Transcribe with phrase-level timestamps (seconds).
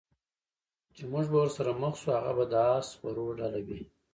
[0.95, 3.81] چې موږ به ورسره مخ شو، هغه به د اس سپرو ډله وي.